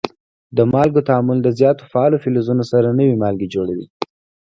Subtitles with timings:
[0.57, 3.87] د مالګو تعامل د زیاتو فعالو فلزونو سره نوي مالګې جوړوي.